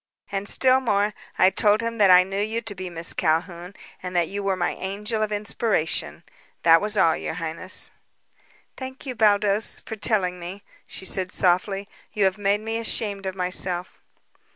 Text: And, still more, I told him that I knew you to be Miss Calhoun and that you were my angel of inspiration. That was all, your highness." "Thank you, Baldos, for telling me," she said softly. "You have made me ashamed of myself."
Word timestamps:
And, 0.31 0.49
still 0.49 0.79
more, 0.79 1.13
I 1.37 1.51
told 1.51 1.81
him 1.81 1.99
that 1.99 2.09
I 2.09 2.23
knew 2.23 2.41
you 2.41 2.59
to 2.61 2.73
be 2.73 2.89
Miss 2.89 3.13
Calhoun 3.13 3.75
and 4.01 4.15
that 4.15 4.27
you 4.27 4.41
were 4.41 4.55
my 4.55 4.71
angel 4.71 5.21
of 5.21 5.31
inspiration. 5.31 6.23
That 6.63 6.81
was 6.81 6.97
all, 6.97 7.15
your 7.15 7.35
highness." 7.35 7.91
"Thank 8.75 9.05
you, 9.05 9.13
Baldos, 9.13 9.79
for 9.79 9.95
telling 9.95 10.39
me," 10.39 10.63
she 10.87 11.05
said 11.05 11.31
softly. 11.31 11.87
"You 12.13 12.23
have 12.25 12.39
made 12.39 12.61
me 12.61 12.79
ashamed 12.79 13.27
of 13.27 13.35
myself." 13.35 14.01